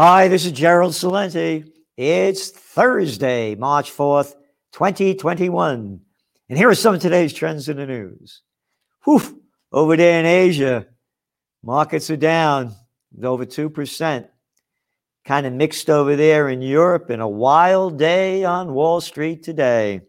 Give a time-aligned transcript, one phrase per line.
[0.00, 1.72] Hi, this is Gerald Celente.
[1.96, 4.34] It's Thursday, March 4th,
[4.70, 6.00] 2021.
[6.48, 8.42] And here are some of today's trends in the news.
[9.02, 9.42] Whew,
[9.72, 10.86] over there in Asia,
[11.64, 12.76] markets are down
[13.20, 14.28] over 2%.
[15.24, 20.02] Kind of mixed over there in Europe and a wild day on Wall Street today.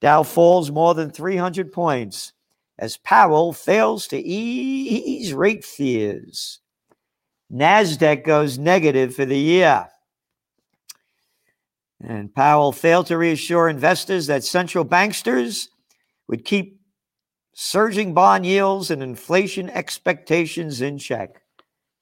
[0.00, 2.32] Dow falls more than 300 points
[2.78, 6.60] as Powell fails to ease rate fears.
[7.52, 9.88] NASDAQ goes negative for the year.
[12.02, 15.68] And Powell failed to reassure investors that central banksters
[16.28, 16.80] would keep
[17.54, 21.40] surging bond yields and inflation expectations in check.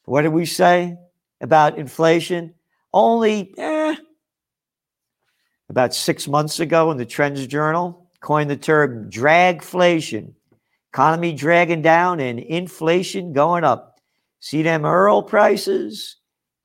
[0.04, 0.96] What did we say
[1.40, 2.54] about inflation?
[2.92, 3.96] Only eh,
[5.68, 10.34] about six months ago in the Trends Journal, coined the term dragflation.
[10.92, 13.91] Economy dragging down and inflation going up.
[14.42, 16.16] See them Earl prices?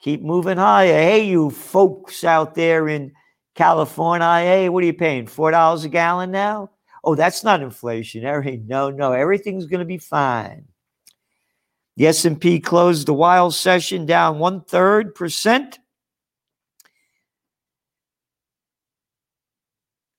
[0.02, 0.94] Keep moving higher.
[0.94, 3.11] Hey, you folks out there in
[3.53, 5.28] California, hey, what are you paying?
[5.28, 6.72] $4 a gallon now?
[7.03, 8.66] Oh, that's not inflationary.
[8.66, 10.66] No, no, everything's going to be fine.
[11.97, 15.78] The S&P closed the wild session down one third percent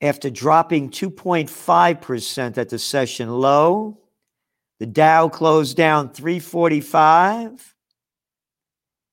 [0.00, 3.98] after dropping 2.5% at the session low.
[4.78, 7.74] The Dow closed down 345.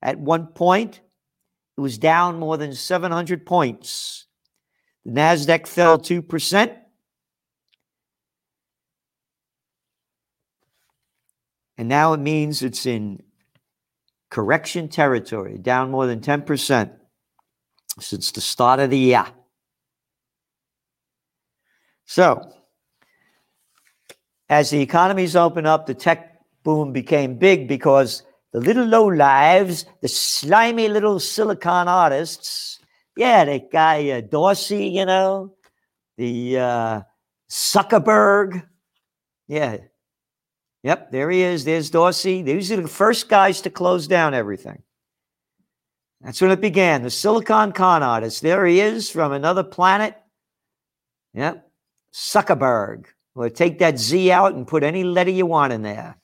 [0.02, 1.02] At one point,
[1.78, 4.28] it was down more than 700 points.
[5.04, 6.76] The NASDAQ fell 2%.
[11.78, 13.22] And now it means it's in
[14.30, 16.92] correction territory, down more than 10%
[18.00, 19.26] since the start of the year.
[22.06, 22.52] So,
[24.50, 29.86] as the economies open up, the tech boom became big because the little low lives,
[30.02, 32.80] the slimy little silicon artists,
[33.18, 35.56] yeah, that guy uh, Dorsey, you know,
[36.18, 37.02] the uh,
[37.50, 38.68] Zuckerberg,
[39.47, 39.78] yeah,
[40.84, 41.66] yep, there he is.
[41.66, 42.42] There's Dorsey.
[42.42, 44.81] These are the first guys to close down everything.
[46.22, 47.03] That's when it began.
[47.03, 48.42] The Silicon Con artist.
[48.42, 50.16] There he is from another planet.
[51.34, 51.69] Yep.
[52.14, 53.06] Zuckerberg.
[53.35, 56.18] We'll take that Z out and put any letter you want in there.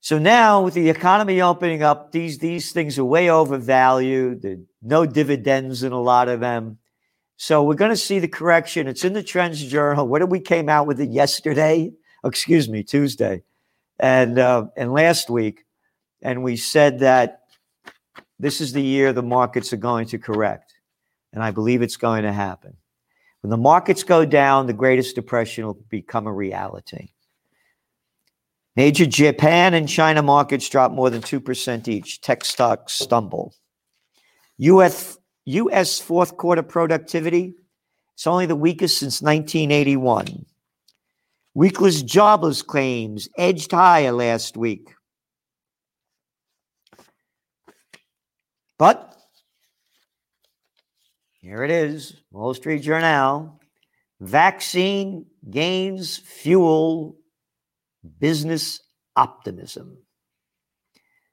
[0.00, 4.42] So now, with the economy opening up, these these things are way overvalued.
[4.42, 6.78] There no dividends in a lot of them.
[7.36, 8.88] So we're going to see the correction.
[8.88, 10.06] It's in the Trends Journal.
[10.06, 11.92] What did we came out with it yesterday?
[12.24, 13.42] Excuse me, Tuesday,
[13.98, 15.64] and uh, and last week,
[16.20, 17.42] and we said that
[18.38, 20.72] this is the year the markets are going to correct,
[21.32, 22.76] and I believe it's going to happen.
[23.42, 27.10] When the markets go down, the greatest depression will become a reality.
[28.76, 32.20] Major Japan and China markets drop more than 2% each.
[32.20, 33.54] Tech stocks stumble.
[34.58, 37.54] US, US fourth quarter productivity,
[38.14, 40.46] it's only the weakest since 1981.
[41.56, 44.94] Weekless jobless claims edged higher last week.
[48.78, 49.11] But
[51.42, 53.60] here it is Wall Street Journal.
[54.20, 57.16] Vaccine gains fuel
[58.20, 58.80] business
[59.16, 59.98] optimism.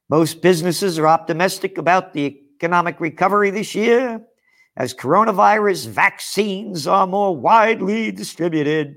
[0.10, 4.20] Most businesses are optimistic about the economic recovery this year
[4.76, 8.96] as coronavirus vaccines are more widely distributed.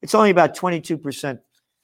[0.00, 1.38] It's only about 22%,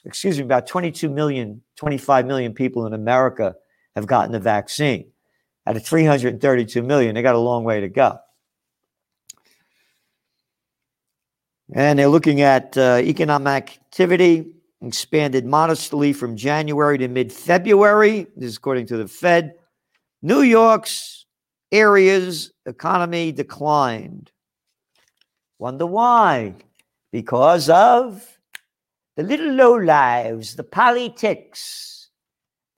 [0.07, 3.57] excuse me, about 22 million, 25 million people in America
[3.95, 5.11] have gotten the vaccine.
[5.67, 8.19] Out of 332 million, they got a long way to go.
[11.73, 18.27] And they're looking at uh, economic activity expanded modestly from January to mid February.
[18.37, 19.55] This is according to the Fed.
[20.23, 21.27] New York's
[21.73, 24.31] area's economy declined.
[25.59, 26.55] Wonder why?
[27.13, 28.39] Because of
[29.17, 32.11] the little low lives, the politics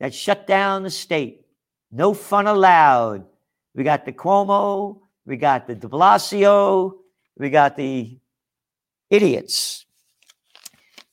[0.00, 1.46] that shut down the state.
[1.90, 3.24] No fun allowed.
[3.74, 6.92] We got the Cuomo, we got the de Blasio,
[7.38, 8.18] we got the
[9.10, 9.86] idiots.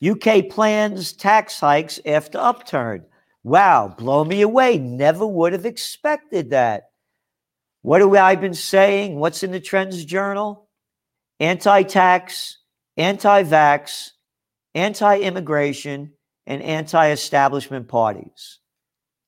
[0.05, 3.05] UK plans tax hikes after upturn.
[3.43, 4.77] Wow, blow me away.
[4.77, 6.89] Never would have expected that.
[7.81, 9.19] What have I been saying?
[9.19, 10.69] What's in the Trends Journal?
[11.39, 12.57] Anti tax,
[12.95, 14.11] anti vax,
[14.73, 16.13] anti immigration,
[16.47, 18.59] and anti establishment parties.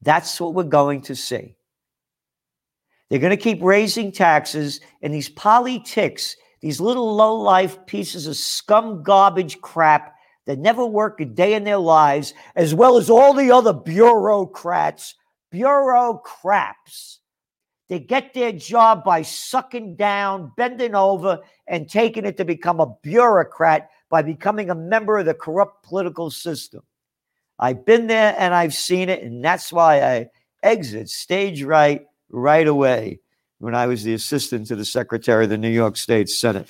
[0.02, 1.58] That's what we're going to see.
[3.10, 6.36] They're going to keep raising taxes, and these politics
[6.66, 10.16] these little low life pieces of scum garbage crap
[10.48, 15.14] that never work a day in their lives, as well as all the other bureaucrats,
[15.52, 17.20] bureaucrats.
[17.88, 22.96] They get their job by sucking down, bending over, and taking it to become a
[23.04, 26.82] bureaucrat by becoming a member of the corrupt political system.
[27.60, 30.30] I've been there and I've seen it, and that's why I
[30.64, 33.20] exit stage right right away
[33.60, 36.70] when I was the assistant to the secretary of the New York State Senate.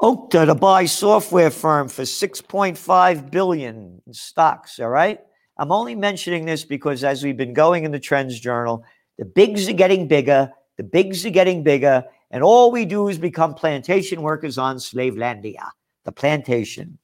[0.00, 5.18] Okta to buy software firm for 6.5 billion in stocks, all right?
[5.56, 8.84] I'm only mentioning this because as we've been going in the Trends Journal,
[9.18, 13.18] the bigs are getting bigger, the bigs are getting bigger, and all we do is
[13.18, 15.68] become plantation workers on Slavelandia,
[16.04, 16.98] the plantation.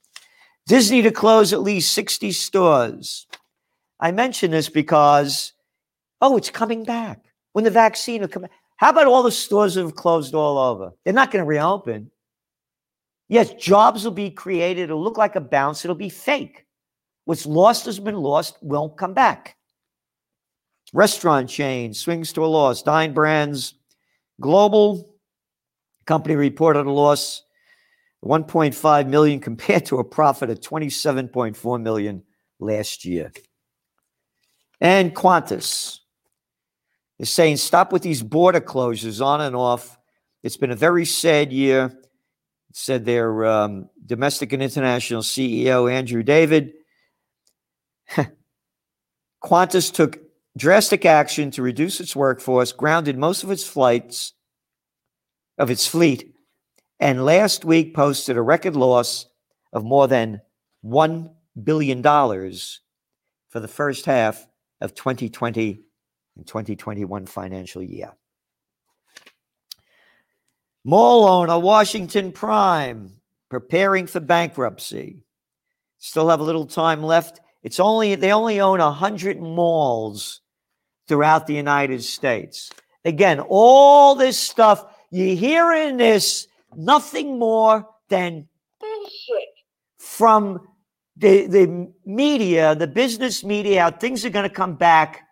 [0.67, 3.27] Disney to close at least 60 stores.
[3.99, 5.53] I mention this because,
[6.21, 7.24] oh, it's coming back.
[7.55, 8.47] When the vaccine will come
[8.77, 10.91] How about all the stores that have closed all over?
[11.05, 12.11] They're not going to reopen.
[13.29, 14.83] Yes, jobs will be created.
[14.85, 15.85] It'll look like a bounce.
[15.85, 16.67] It'll be fake.
[17.25, 19.57] What's lost has been lost, won't come back.
[20.93, 22.83] Restaurant chain swings to a loss.
[22.83, 23.75] Dine Brands
[24.41, 25.15] Global
[26.07, 27.45] company reported a loss
[28.25, 32.25] 1.5 million compared to a profit of 27.4 million
[32.59, 33.33] last year.
[34.81, 36.01] And Qantas
[37.19, 39.99] is saying stop with these border closures on and off.
[40.43, 41.93] It's been a very sad year,
[42.73, 46.73] said their um, domestic and international CEO, Andrew David.
[49.45, 50.21] Qantas took
[50.57, 54.33] drastic action to reduce its workforce, grounded most of its flights
[55.59, 56.35] of its fleet,
[56.99, 59.27] and last week posted a record loss
[59.73, 60.41] of more than
[60.85, 61.31] $1
[61.63, 64.47] billion for the first half
[64.81, 65.81] of 2020
[66.37, 68.13] and 2021 financial year.
[70.85, 73.13] Mall owner Washington Prime
[73.49, 75.23] preparing for bankruptcy.
[75.99, 77.41] Still have a little time left.
[77.63, 80.43] It's only they only own 100 malls
[81.09, 82.71] throughout the United States.
[83.05, 88.49] Again, all this stuff you hear in this nothing more than
[88.81, 89.49] bullshit
[89.99, 90.67] from
[91.17, 95.23] the, the media, the business media, how things are going to come back,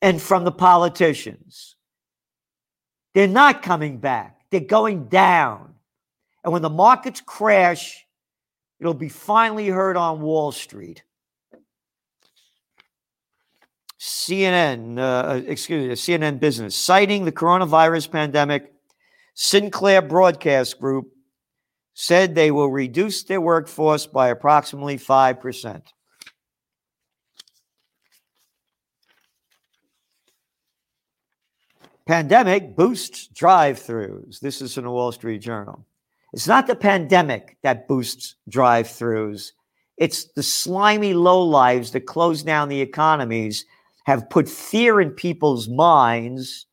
[0.00, 1.76] and from the politicians.
[3.14, 5.74] They're not coming back, they're going down.
[6.44, 8.06] And when the markets crash,
[8.80, 11.02] it'll be finally heard on Wall Street.
[14.00, 18.72] CNN, uh, excuse me, CNN Business, citing the coronavirus pandemic,
[19.34, 21.12] Sinclair Broadcast Group
[21.94, 25.82] said they will reduce their workforce by approximately 5%.
[32.08, 34.40] Pandemic boosts drive throughs.
[34.40, 35.84] This is in the Wall Street Journal.
[36.32, 39.52] It's not the pandemic that boosts drive throughs,
[39.98, 43.66] it's the slimy lowlives that close down the economies,
[44.06, 46.66] have put fear in people's minds,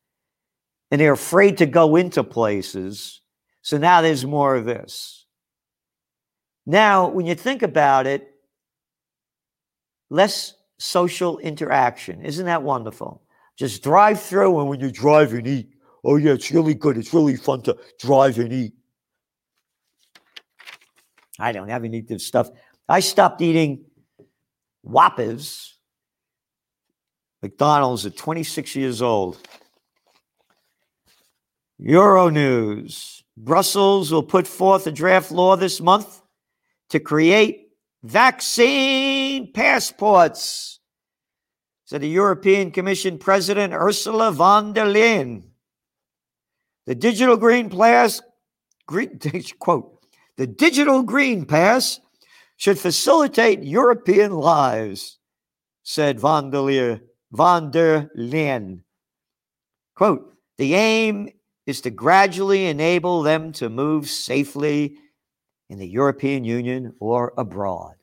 [0.90, 3.20] and they're afraid to go into places.
[3.62, 5.26] So now there's more of this.
[6.66, 8.32] Now, when you think about it,
[10.10, 12.22] less social interaction.
[12.22, 13.25] Isn't that wonderful?
[13.58, 15.70] Just drive through, and when you drive and eat,
[16.04, 16.98] oh, yeah, it's really good.
[16.98, 18.74] It's really fun to drive and eat.
[21.40, 22.50] I don't have any of this stuff.
[22.88, 23.86] I stopped eating
[24.84, 25.78] Whoppers,
[27.42, 29.40] McDonald's at 26 years old.
[31.82, 33.24] Euronews.
[33.38, 36.22] Brussels will put forth a draft law this month
[36.90, 37.70] to create
[38.04, 40.75] vaccine passports,
[41.86, 45.44] said the European Commission President Ursula von der Leyen.
[46.88, 48.22] The digital green pass,
[48.88, 49.20] green,
[49.60, 50.04] quote,
[50.38, 52.00] the digital green pass
[52.58, 55.20] should facilitate European lives,
[55.84, 57.02] said von der Leyen.
[57.32, 58.82] Von der Leyen.
[59.96, 61.30] Quote, the aim
[61.66, 64.98] is to gradually enable them to move safely
[65.70, 67.96] in the European Union or abroad.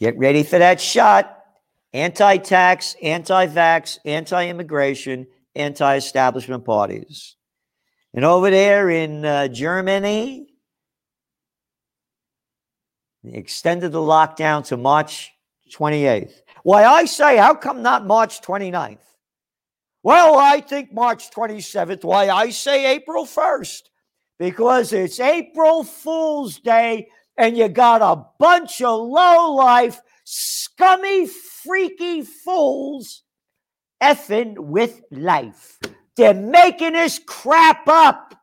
[0.00, 1.36] Get ready for that shot.
[1.92, 7.36] Anti tax, anti vax, anti immigration, anti establishment parties.
[8.14, 10.48] And over there in uh, Germany,
[13.22, 15.30] they extended the lockdown to March
[15.72, 16.32] 28th.
[16.62, 18.98] Why, I say, how come not March 29th?
[20.02, 22.04] Well, I think March 27th.
[22.04, 23.82] Why I say April 1st?
[24.38, 32.22] Because it's April Fool's Day and you got a bunch of low life, scummy, freaky
[32.22, 33.22] fools
[34.02, 35.78] effing with life.
[36.16, 38.34] They're making this crap up.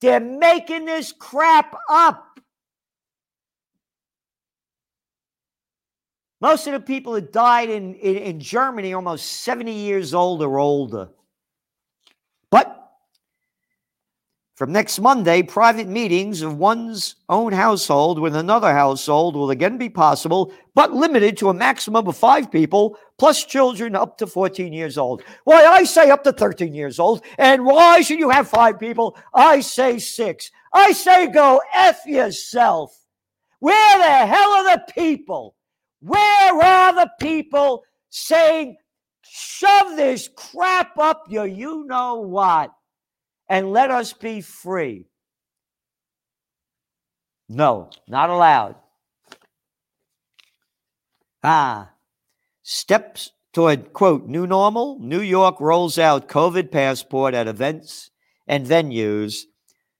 [0.00, 2.40] They're making this crap up.
[6.40, 10.58] Most of the people that died in, in, in Germany almost 70 years old or
[10.58, 11.08] older.
[12.50, 12.87] But
[14.58, 19.88] from next Monday, private meetings of one's own household with another household will again be
[19.88, 24.98] possible, but limited to a maximum of five people, plus children up to 14 years
[24.98, 25.22] old.
[25.44, 27.22] Why, I say up to 13 years old.
[27.38, 29.16] And why should you have five people?
[29.32, 30.50] I say six.
[30.72, 32.98] I say go F yourself.
[33.60, 35.54] Where the hell are the people?
[36.00, 38.76] Where are the people saying,
[39.22, 42.72] shove this crap up your you know what?
[43.48, 45.06] And let us be free.
[47.48, 48.76] No, not allowed.
[51.42, 51.92] Ah,
[52.62, 54.98] steps toward, quote, new normal.
[55.00, 58.10] New York rolls out COVID passport at events
[58.46, 59.42] and venues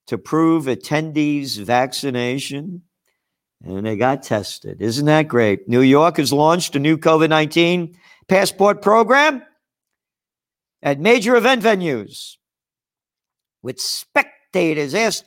[0.09, 2.83] to prove attendees' vaccination.
[3.65, 4.81] And they got tested.
[4.83, 5.69] Isn't that great?
[5.69, 7.97] New York has launched a new COVID 19
[8.29, 9.43] passport program
[10.83, 12.38] at major event venues
[13.63, 15.25] with spectators asked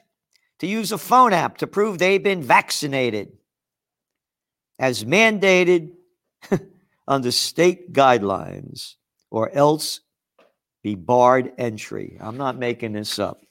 [0.59, 3.31] to use a phone app to prove they've been vaccinated
[4.79, 5.91] as mandated
[7.07, 8.95] under state guidelines
[9.29, 10.01] or else
[10.83, 12.17] be barred entry.
[12.19, 13.41] I'm not making this up.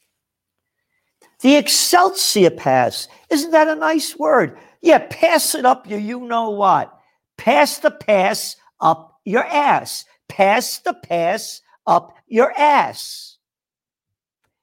[1.41, 4.59] The Excelsior pass, isn't that a nice word?
[4.83, 6.97] Yeah, pass it up your you know what.
[7.39, 10.05] Pass the pass up your ass.
[10.29, 13.30] Pass the pass up your ass.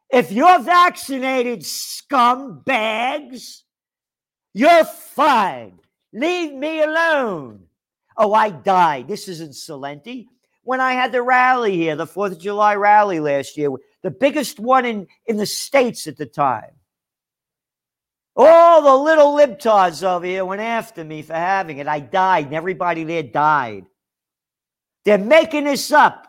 [0.09, 3.63] If you're vaccinated, scumbags,
[4.53, 5.79] you're fine.
[6.13, 7.65] Leave me alone.
[8.15, 9.07] Oh, I died.
[9.07, 10.27] This isn't Celente.
[10.63, 13.69] When I had the rally here, the 4th of July rally last year,
[14.01, 16.71] the biggest one in, in the States at the time.
[18.35, 21.87] All the little libtards over here went after me for having it.
[21.87, 23.85] I died, and everybody there died.
[25.05, 26.27] They're making this up.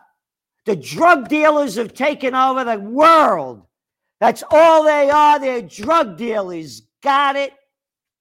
[0.65, 3.65] The drug dealers have taken over the world.
[4.19, 5.39] That's all they are.
[5.39, 6.81] They're drug dealers.
[7.01, 7.53] Got it?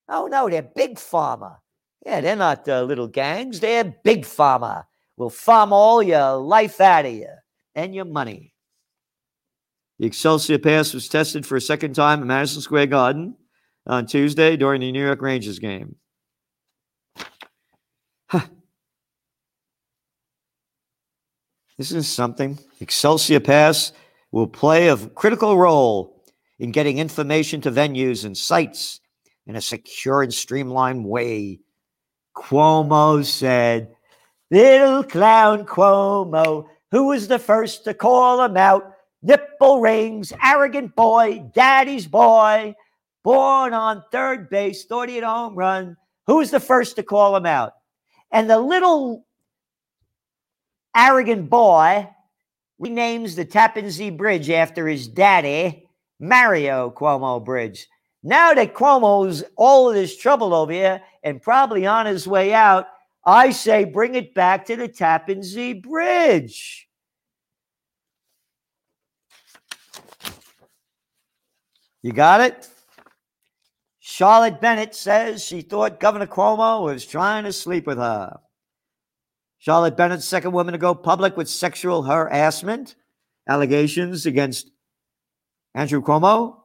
[0.08, 1.58] Oh, no, they're big pharma.
[2.06, 3.60] Yeah, they're not uh, little gangs.
[3.60, 4.84] They're big pharma.
[5.16, 7.28] Will farm all your life out of you
[7.74, 8.54] and your money.
[9.98, 13.34] The Excelsior Pass was tested for a second time at Madison Square Garden
[13.84, 15.96] on Tuesday during the New York Rangers game.
[18.28, 18.46] Huh.
[21.76, 22.58] This is something.
[22.80, 23.92] Excelsior Pass
[24.32, 26.22] will play a critical role
[26.58, 29.00] in getting information to venues and sites
[29.46, 31.60] in a secure and streamlined way.
[32.36, 33.94] Cuomo said,
[34.50, 38.92] Little clown Cuomo, who was the first to call him out?
[39.22, 42.74] Nipple rings, arrogant boy, daddy's boy,
[43.24, 45.96] born on third base, 30 home run.
[46.26, 47.72] Who was the first to call him out?
[48.30, 49.26] And the little
[50.96, 52.08] arrogant boy
[52.80, 55.88] renames the Tappan Zee Bridge after his daddy,
[56.20, 57.88] Mario Cuomo Bridge.
[58.22, 62.86] Now that Cuomo's all of this trouble over here and probably on his way out,
[63.24, 66.88] I say bring it back to the Tappan Zee Bridge.
[72.02, 72.68] You got it?
[73.98, 78.38] Charlotte Bennett says she thought Governor Cuomo was trying to sleep with her.
[79.58, 82.94] Charlotte Bennett, second woman to go public with sexual harassment
[83.48, 84.70] allegations against
[85.74, 86.56] Andrew Cuomo,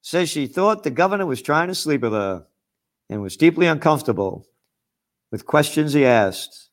[0.00, 2.46] says she thought the governor was trying to sleep with her
[3.10, 4.46] and was deeply uncomfortable
[5.30, 6.70] with questions he asked.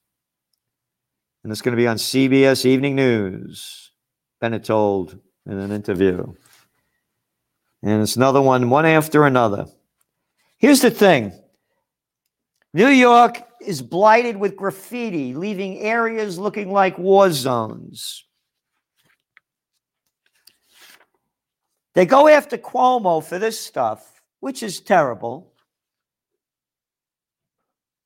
[1.43, 3.91] And it's going to be on CBS Evening News,
[4.39, 6.33] Bennett told in an interview.
[7.81, 9.65] And it's another one, one after another.
[10.57, 11.33] Here's the thing
[12.73, 18.25] New York is blighted with graffiti, leaving areas looking like war zones.
[21.93, 25.53] They go after Cuomo for this stuff, which is terrible.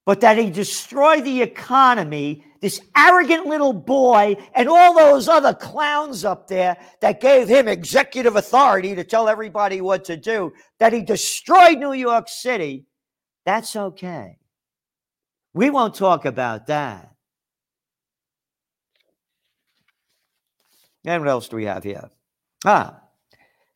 [0.05, 6.23] But that he destroyed the economy, this arrogant little boy, and all those other clowns
[6.23, 11.01] up there that gave him executive authority to tell everybody what to do, that he
[11.01, 12.85] destroyed New York City,
[13.45, 14.37] that's okay.
[15.57, 17.15] We won't talk about that.
[21.03, 22.11] And what else do we have here?
[22.63, 23.01] Ah,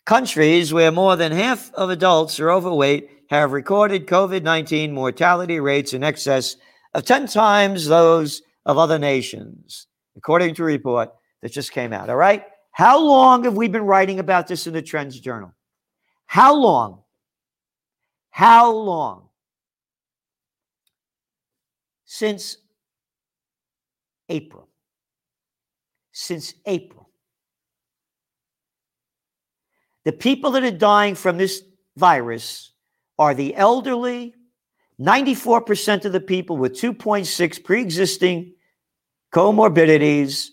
[0.06, 5.94] countries where more than half of adults are overweight have recorded COVID 19 mortality rates
[5.94, 6.56] in excess
[6.94, 11.10] of 10 times those of other nations, according to a report
[11.42, 12.12] that just came out.
[12.12, 12.44] All right.
[12.74, 15.52] How long have we been writing about this in the Trends Journal?
[16.28, 17.02] How long?
[18.30, 19.31] How long?
[22.14, 22.58] Since
[24.28, 24.68] April.
[26.12, 27.10] Since April.
[30.04, 31.64] The people that are dying from this
[31.96, 32.74] virus
[33.18, 34.36] are the elderly,
[35.00, 38.56] 94% of the people with 2.6 pre existing
[39.34, 40.50] comorbidities,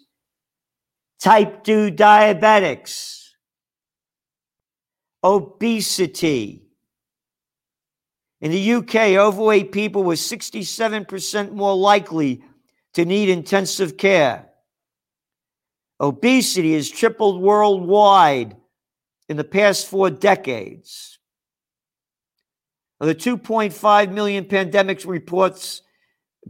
[1.20, 3.30] type 2 diabetics,
[5.24, 6.67] obesity.
[8.40, 12.42] In the UK, overweight people were 67% more likely
[12.94, 14.48] to need intensive care.
[16.00, 18.56] Obesity has tripled worldwide
[19.28, 21.18] in the past four decades.
[23.00, 25.82] Of the 2.5 million pandemic reports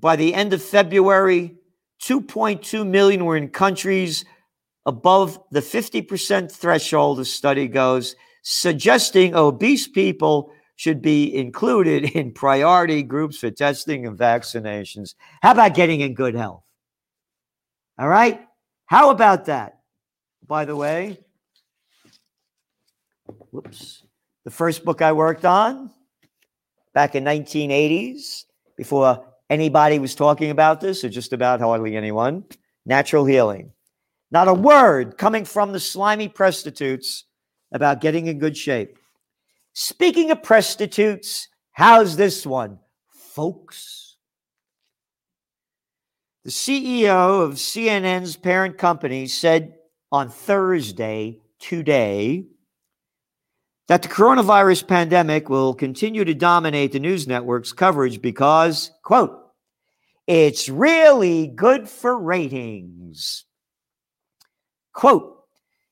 [0.00, 1.56] by the end of February,
[2.02, 4.24] 2.2 million were in countries
[4.86, 13.02] above the 50% threshold, the study goes, suggesting obese people should be included in priority
[13.02, 15.16] groups for testing and vaccinations.
[15.42, 16.64] How about getting in good health?
[17.98, 18.40] All right?
[18.86, 19.80] How about that?
[20.46, 21.18] By the way,
[23.50, 24.04] whoops.
[24.44, 25.90] The first book I worked on
[26.94, 28.44] back in 1980s
[28.76, 32.44] before anybody was talking about this or just about hardly anyone,
[32.86, 33.72] natural healing.
[34.30, 37.24] Not a word coming from the slimy prostitutes
[37.72, 38.96] about getting in good shape.
[39.80, 42.80] Speaking of prostitutes, how's this one,
[43.12, 44.16] folks?
[46.42, 49.74] The CEO of CNN's parent company said
[50.10, 52.46] on Thursday, today,
[53.86, 59.38] that the coronavirus pandemic will continue to dominate the news network's coverage because, quote,
[60.26, 63.44] it's really good for ratings.
[64.92, 65.37] Quote,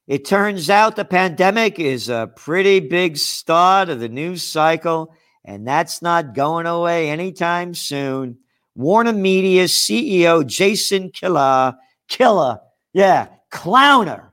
[0.06, 5.66] it turns out the pandemic is a pretty big start of the news cycle, and
[5.66, 8.38] that's not going away anytime soon.
[8.76, 11.76] Warner Media CEO Jason Kilar,
[12.08, 12.60] Killer,
[12.92, 14.32] yeah, clowner,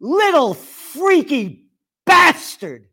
[0.00, 1.66] little freaky
[2.04, 2.88] bastard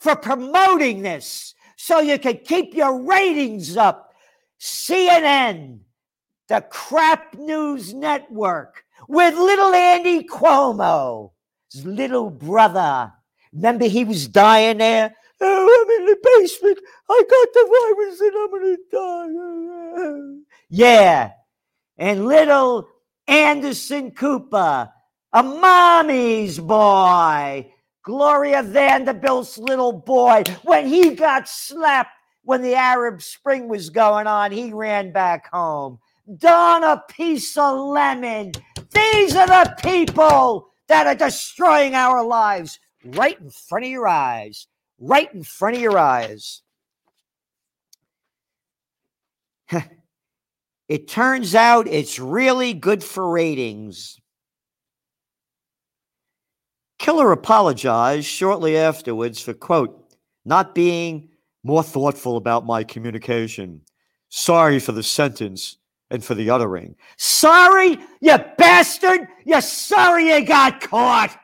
[0.00, 4.14] for promoting this so you can keep your ratings up.
[4.58, 5.80] CNN,
[6.48, 11.32] the crap news network, with little Andy Cuomo,
[11.72, 13.12] his little brother.
[13.52, 15.14] Remember, he was dying there.
[15.40, 16.78] Oh, I'm in the basement.
[17.08, 20.56] I got the virus and I'm going to die.
[20.70, 21.32] Yeah.
[21.98, 22.88] And little
[23.26, 24.90] Anderson Cooper,
[25.32, 27.72] a mommy's boy.
[28.02, 32.12] Gloria Vanderbilt's little boy, when he got slapped
[32.46, 35.98] when the Arab Spring was going on, he ran back home.
[36.34, 38.52] Donna Piece of Lemon,
[38.92, 44.66] these are the people that are destroying our lives right in front of your eyes.
[44.98, 46.62] Right in front of your eyes.
[50.88, 54.18] it turns out it's really good for ratings.
[56.98, 61.28] Killer apologized shortly afterwards for, quote, not being
[61.62, 63.82] more thoughtful about my communication.
[64.28, 65.76] Sorry for the sentence
[66.10, 66.94] and for the other ring.
[67.16, 69.28] Sorry, you bastard!
[69.44, 71.36] You're sorry you got caught!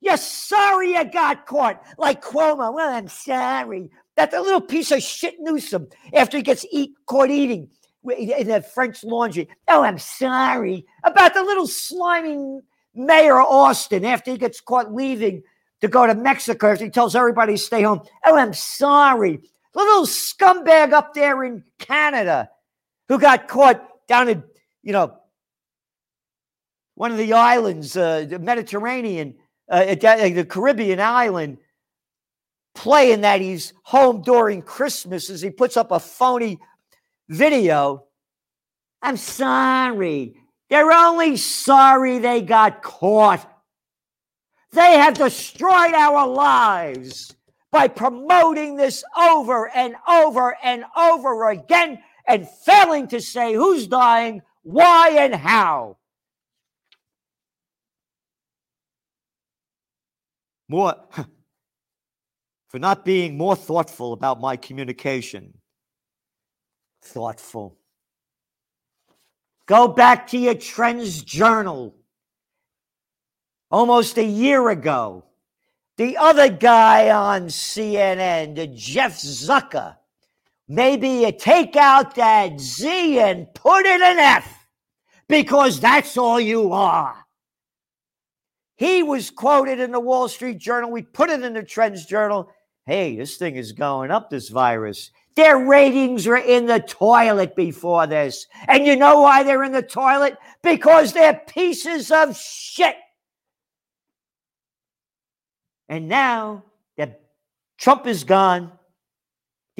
[0.00, 1.82] You're sorry you got caught!
[1.98, 3.90] Like Cuomo, well, I'm sorry.
[4.16, 7.70] That the little piece of shit Newsom, after he gets eat, caught eating
[8.04, 9.48] in the French laundry.
[9.68, 10.86] Oh, I'm sorry.
[11.04, 12.60] About the little slimy
[12.94, 15.42] Mayor Austin, after he gets caught leaving
[15.80, 18.00] to go to Mexico, after he tells everybody to stay home.
[18.24, 19.40] Oh, I'm sorry.
[19.72, 22.50] The little scumbag up there in Canada
[23.08, 24.42] who got caught down in,
[24.82, 25.16] you know,
[26.96, 29.36] one of the islands, uh, the Mediterranean,
[29.70, 31.58] uh, the Caribbean island,
[32.74, 36.58] playing that he's home during Christmas as he puts up a phony
[37.28, 38.04] video.
[39.00, 40.34] I'm sorry.
[40.68, 43.48] They're only sorry they got caught.
[44.72, 47.34] They have destroyed our lives
[47.70, 54.42] by promoting this over and over and over again and failing to say who's dying,
[54.62, 55.98] why, and how.
[60.68, 60.94] More
[62.68, 65.54] for not being more thoughtful about my communication.
[67.02, 67.76] Thoughtful.
[69.66, 71.96] Go back to your Trends Journal.
[73.72, 75.24] Almost a year ago,
[75.96, 79.96] the other guy on CNN, Jeff Zucker,
[80.70, 84.66] maybe you take out that Z and put it an F
[85.28, 87.16] because that's all you are.
[88.76, 90.90] He was quoted in the Wall Street Journal.
[90.90, 92.50] We put it in the Trends Journal,
[92.86, 95.10] hey, this thing is going up, this virus.
[95.34, 98.46] Their ratings were in the toilet before this.
[98.68, 100.38] And you know why they're in the toilet?
[100.62, 102.96] Because they're pieces of shit.
[105.88, 106.64] And now
[106.96, 107.20] that
[107.76, 108.72] Trump is gone,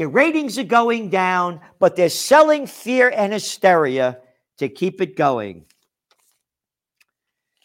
[0.01, 4.17] their ratings are going down, but they're selling fear and hysteria
[4.57, 5.67] to keep it going.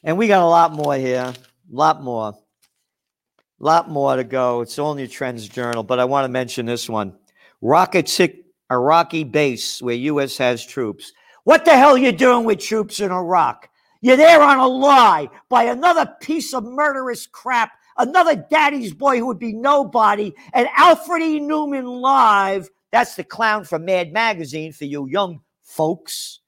[0.04, 4.60] And we got a lot more here, a lot more, a lot more to go.
[4.60, 7.14] It's only a Trends Journal, but I want to mention this one.
[7.62, 10.38] Rockets hit Iraqi base where U.S.
[10.38, 11.14] has troops.
[11.46, 13.70] What the hell are you doing with troops in Iraq?
[14.02, 19.28] You're there on a lie by another piece of murderous crap, another daddy's boy who
[19.28, 21.40] would be nobody, and Alfred E.
[21.40, 22.70] Neuman live.
[22.92, 26.40] That's the clown from Mad Magazine for you young folks.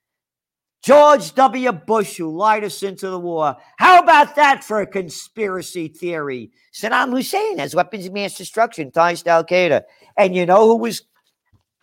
[0.83, 1.71] George W.
[1.73, 3.57] Bush, who lied us into the war.
[3.77, 6.51] How about that for a conspiracy theory?
[6.73, 9.81] Saddam Hussein has weapons of mass destruction, ties to Al Qaeda.
[10.15, 11.01] And you know who was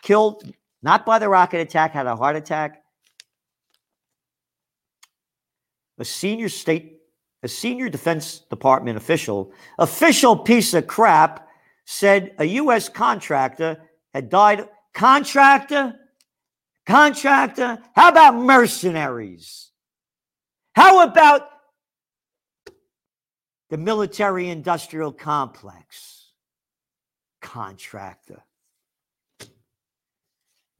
[0.00, 0.50] killed
[0.82, 2.82] not by the rocket attack, had a heart attack?
[5.98, 6.93] A senior state,
[7.44, 11.46] a senior Defense Department official, official piece of crap,
[11.84, 12.88] said a U.S.
[12.88, 13.82] contractor
[14.14, 14.66] had died.
[14.94, 15.94] Contractor?
[16.86, 17.78] Contractor?
[17.94, 19.70] How about mercenaries?
[20.74, 21.50] How about
[23.68, 26.30] the military industrial complex?
[27.42, 28.42] Contractor.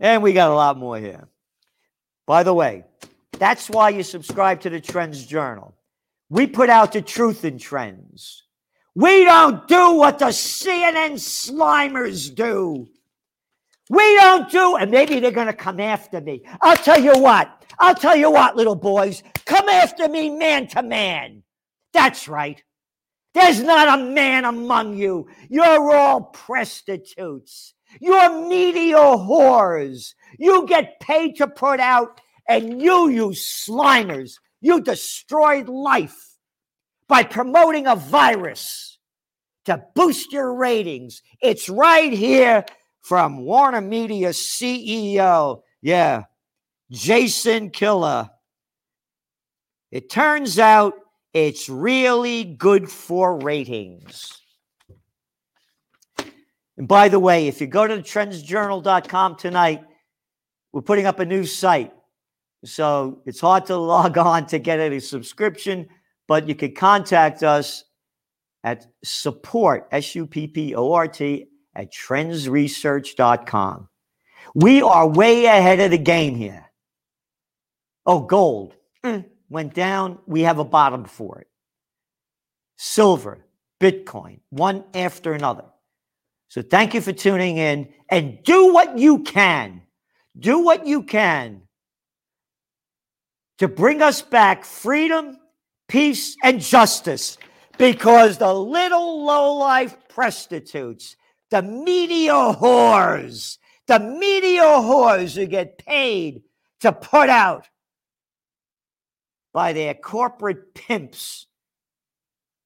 [0.01, 1.29] And we got a lot more here.
[2.27, 2.85] By the way,
[3.33, 5.75] that's why you subscribe to the Trends Journal.
[6.35, 8.43] We put out the truth in trends.
[8.97, 12.89] We don't do what the CNN slimers do.
[13.89, 16.43] We don't do, and maybe they're going to come after me.
[16.61, 17.65] I'll tell you what.
[17.79, 19.23] I'll tell you what, little boys.
[19.47, 21.45] Come after me man to man.
[21.93, 22.61] That's right.
[23.35, 25.29] There's not a man among you.
[25.49, 27.75] You're all prostitutes.
[28.01, 30.15] You're media whores.
[30.37, 36.39] You get paid to put out, and you, you slimers, you destroyed life
[37.07, 38.99] by promoting a virus
[39.67, 41.21] to boost your ratings.
[41.43, 42.65] It's right here
[43.03, 45.61] from Warner Media CEO.
[45.83, 46.23] Yeah,
[46.91, 48.31] Jason Kilar.
[49.91, 50.95] It turns out
[51.35, 54.41] it's really good for ratings.
[56.79, 59.85] And by the way, if you go to trendsjournal.com tonight,
[60.73, 61.93] we're putting up a new site.
[62.65, 65.89] So it's hard to log on to get a subscription,
[66.27, 67.85] but you can contact us
[68.63, 73.89] at support, S U P P O R T, at trendsresearch.com.
[74.55, 76.71] We are way ahead of the game here.
[78.07, 79.25] Oh, gold mm.
[79.49, 80.19] went down.
[80.27, 81.49] We have a bottom for it.
[82.77, 83.47] Silver,
[83.81, 85.65] Bitcoin, one after another.
[86.49, 89.83] So thank you for tuning in and do what you can.
[90.39, 91.64] Do what you can
[93.59, 95.37] to bring us back freedom,
[95.89, 97.39] peace, and justice
[97.79, 101.17] because the little low-life prostitutes
[101.51, 106.43] the media whores, the media whores who get paid
[106.81, 107.69] to put out
[109.53, 111.47] by their corporate pimps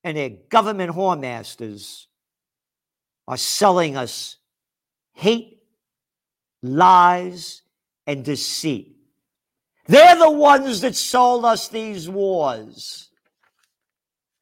[0.04, 2.06] and their government whoremasters
[3.26, 4.38] are selling us
[5.12, 5.58] hate,
[6.62, 7.62] lies,
[8.06, 8.97] and deceit.
[9.88, 13.08] They're the ones that sold us these wars.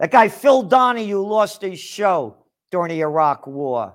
[0.01, 2.37] That guy Phil Donahue lost his show
[2.71, 3.95] during the Iraq War.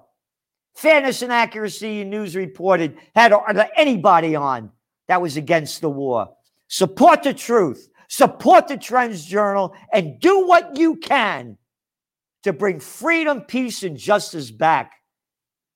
[0.76, 3.34] Fairness and accuracy news reported had
[3.76, 4.72] anybody on
[5.10, 6.30] that was against the war.
[6.70, 11.58] Support the truth, support the Trends Journal, and do what you can
[12.44, 14.94] to bring freedom, peace, and justice back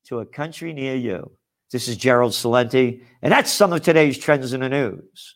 [0.05, 1.31] to a country near you.
[1.71, 5.35] This is Gerald Celente, and that's some of today's trends in the news.